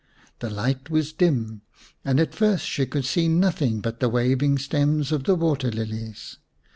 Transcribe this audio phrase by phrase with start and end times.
[0.39, 1.61] The light was dim,
[2.03, 6.39] and at first she could see nothing but the waving stems of the water lilies.